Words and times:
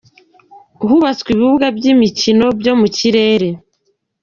Hubatseyo 0.87 1.31
ibibuga 1.35 1.67
by’imikino 1.77 2.45
byo 2.59 2.73
mu 2.79 2.87
kirere. 2.97 3.49